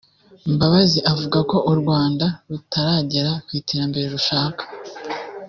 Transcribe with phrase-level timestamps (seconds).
[0.53, 4.63] Mbabazi avuga ko u Rwanda rutaragera ku iterambere rushaka